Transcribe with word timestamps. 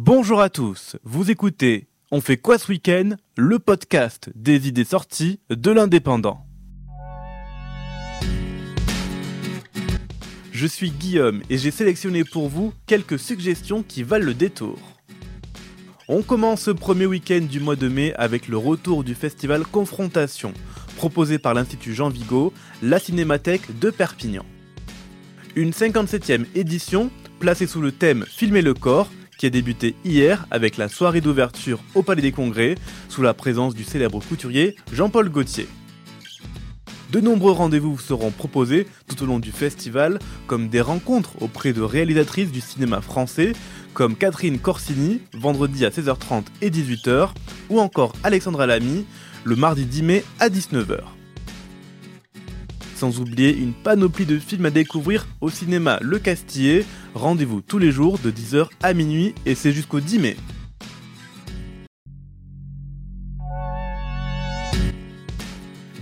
Bonjour 0.00 0.40
à 0.40 0.48
tous, 0.48 0.96
vous 1.02 1.32
écoutez 1.32 1.88
On 2.12 2.20
fait 2.20 2.36
quoi 2.36 2.56
ce 2.56 2.70
week-end? 2.70 3.16
Le 3.36 3.58
podcast 3.58 4.30
des 4.36 4.68
idées 4.68 4.84
sorties 4.84 5.40
de 5.50 5.72
l'indépendant. 5.72 6.46
Je 10.52 10.66
suis 10.68 10.92
Guillaume 10.92 11.42
et 11.50 11.58
j'ai 11.58 11.72
sélectionné 11.72 12.22
pour 12.22 12.48
vous 12.48 12.72
quelques 12.86 13.18
suggestions 13.18 13.82
qui 13.82 14.04
valent 14.04 14.24
le 14.24 14.34
détour. 14.34 14.78
On 16.06 16.22
commence 16.22 16.62
ce 16.62 16.70
premier 16.70 17.06
week-end 17.06 17.44
du 17.50 17.58
mois 17.58 17.74
de 17.74 17.88
mai 17.88 18.14
avec 18.14 18.46
le 18.46 18.56
retour 18.56 19.02
du 19.02 19.16
festival 19.16 19.64
Confrontation, 19.66 20.54
proposé 20.96 21.40
par 21.40 21.54
l'Institut 21.54 21.92
Jean 21.92 22.08
Vigo, 22.08 22.52
la 22.82 23.00
Cinémathèque 23.00 23.80
de 23.80 23.90
Perpignan. 23.90 24.46
Une 25.56 25.70
57e 25.70 26.46
édition 26.54 27.10
placée 27.40 27.66
sous 27.66 27.80
le 27.80 27.90
thème 27.90 28.24
Filmer 28.28 28.62
le 28.62 28.74
corps, 28.74 29.10
qui 29.38 29.46
a 29.46 29.50
débuté 29.50 29.94
hier 30.04 30.46
avec 30.50 30.76
la 30.76 30.88
soirée 30.88 31.22
d'ouverture 31.22 31.80
au 31.94 32.02
Palais 32.02 32.20
des 32.20 32.32
Congrès, 32.32 32.74
sous 33.08 33.22
la 33.22 33.32
présence 33.32 33.74
du 33.74 33.84
célèbre 33.84 34.20
couturier 34.20 34.76
Jean-Paul 34.92 35.30
Gaultier. 35.30 35.68
De 37.10 37.20
nombreux 37.20 37.52
rendez-vous 37.52 37.98
seront 37.98 38.30
proposés 38.30 38.86
tout 39.06 39.22
au 39.22 39.26
long 39.26 39.38
du 39.38 39.50
festival, 39.50 40.18
comme 40.46 40.68
des 40.68 40.82
rencontres 40.82 41.40
auprès 41.40 41.72
de 41.72 41.80
réalisatrices 41.80 42.52
du 42.52 42.60
cinéma 42.60 43.00
français, 43.00 43.54
comme 43.94 44.14
Catherine 44.14 44.58
Corsini, 44.58 45.22
vendredi 45.32 45.86
à 45.86 45.88
16h30 45.88 46.44
et 46.60 46.68
18h, 46.68 47.30
ou 47.70 47.80
encore 47.80 48.12
Alexandra 48.24 48.66
Lamy, 48.66 49.06
le 49.44 49.56
mardi 49.56 49.86
10 49.86 50.02
mai 50.02 50.24
à 50.38 50.50
19h. 50.50 51.17
Sans 52.98 53.20
oublier 53.20 53.56
une 53.56 53.74
panoplie 53.74 54.26
de 54.26 54.40
films 54.40 54.66
à 54.66 54.70
découvrir 54.70 55.28
au 55.40 55.50
cinéma 55.50 56.00
Le 56.02 56.18
Castillet. 56.18 56.84
Rendez-vous 57.14 57.60
tous 57.60 57.78
les 57.78 57.92
jours 57.92 58.18
de 58.18 58.32
10h 58.32 58.66
à 58.82 58.92
minuit 58.92 59.36
et 59.46 59.54
c'est 59.54 59.70
jusqu'au 59.70 60.00
10 60.00 60.18
mai. 60.18 60.36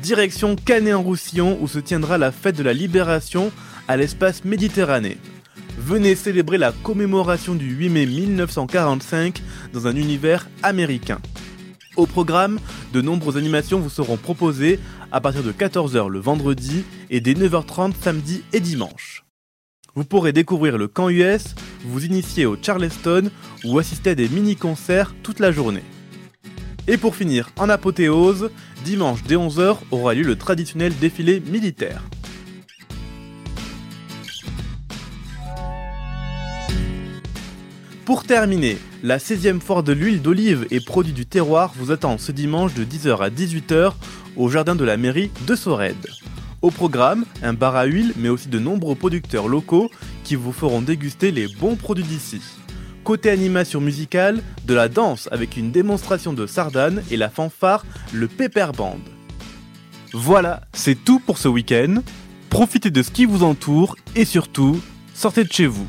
Direction 0.00 0.54
Canet-en-Roussillon 0.54 1.58
où 1.60 1.66
se 1.66 1.80
tiendra 1.80 2.16
la 2.16 2.30
fête 2.30 2.56
de 2.56 2.62
la 2.62 2.72
libération 2.72 3.50
à 3.88 3.96
l'espace 3.96 4.44
Méditerranée. 4.44 5.18
Venez 5.76 6.14
célébrer 6.14 6.58
la 6.58 6.70
commémoration 6.70 7.56
du 7.56 7.74
8 7.74 7.88
mai 7.88 8.06
1945 8.06 9.42
dans 9.72 9.88
un 9.88 9.96
univers 9.96 10.48
américain. 10.62 11.18
Au 11.96 12.06
programme, 12.06 12.58
de 12.92 13.00
nombreuses 13.00 13.36
animations 13.36 13.78
vous 13.78 13.90
seront 13.90 14.16
proposées 14.16 14.80
à 15.12 15.20
partir 15.20 15.44
de 15.44 15.52
14h 15.52 16.08
le 16.08 16.18
vendredi 16.18 16.84
et 17.08 17.20
dès 17.20 17.34
9h30 17.34 17.92
samedi 18.00 18.42
et 18.52 18.58
dimanche. 18.58 19.24
Vous 19.94 20.04
pourrez 20.04 20.32
découvrir 20.32 20.76
le 20.76 20.88
camp 20.88 21.08
US, 21.08 21.54
vous 21.84 22.04
initier 22.04 22.46
au 22.46 22.56
Charleston 22.60 23.30
ou 23.64 23.78
assister 23.78 24.10
à 24.10 24.14
des 24.16 24.28
mini-concerts 24.28 25.14
toute 25.22 25.38
la 25.38 25.52
journée. 25.52 25.84
Et 26.88 26.96
pour 26.96 27.14
finir, 27.14 27.50
en 27.56 27.68
apothéose, 27.68 28.50
dimanche 28.84 29.22
dès 29.22 29.36
11h 29.36 29.76
aura 29.92 30.14
lieu 30.14 30.24
le 30.24 30.36
traditionnel 30.36 30.92
défilé 31.00 31.38
militaire. 31.40 32.02
Pour 38.04 38.24
terminer, 38.24 38.76
la 39.02 39.16
16e 39.16 39.60
foire 39.60 39.82
de 39.82 39.94
l'huile 39.94 40.20
d'olive 40.20 40.66
et 40.70 40.80
produits 40.80 41.14
du 41.14 41.24
terroir 41.24 41.72
vous 41.74 41.90
attend 41.90 42.18
ce 42.18 42.32
dimanche 42.32 42.74
de 42.74 42.84
10h 42.84 43.16
à 43.22 43.30
18h 43.30 43.92
au 44.36 44.50
jardin 44.50 44.74
de 44.74 44.84
la 44.84 44.98
mairie 44.98 45.30
de 45.46 45.54
Sorède. 45.54 46.06
Au 46.60 46.70
programme, 46.70 47.24
un 47.42 47.54
bar 47.54 47.76
à 47.76 47.86
huile 47.86 48.12
mais 48.18 48.28
aussi 48.28 48.48
de 48.48 48.58
nombreux 48.58 48.94
producteurs 48.94 49.48
locaux 49.48 49.90
qui 50.22 50.34
vous 50.34 50.52
feront 50.52 50.82
déguster 50.82 51.30
les 51.30 51.48
bons 51.48 51.76
produits 51.76 52.04
d'ici. 52.04 52.42
Côté 53.04 53.30
animation 53.30 53.80
musicale, 53.80 54.42
de 54.66 54.74
la 54.74 54.90
danse 54.90 55.26
avec 55.32 55.56
une 55.56 55.70
démonstration 55.70 56.34
de 56.34 56.46
sardane 56.46 57.02
et 57.10 57.16
la 57.16 57.30
fanfare, 57.30 57.86
le 58.12 58.28
Pepper 58.28 58.68
Band. 58.76 59.00
Voilà, 60.12 60.60
c'est 60.74 61.02
tout 61.06 61.20
pour 61.20 61.38
ce 61.38 61.48
week-end. 61.48 62.02
Profitez 62.50 62.90
de 62.90 63.02
ce 63.02 63.10
qui 63.10 63.24
vous 63.24 63.44
entoure 63.44 63.96
et 64.14 64.26
surtout, 64.26 64.78
sortez 65.14 65.44
de 65.44 65.52
chez 65.52 65.66
vous. 65.66 65.88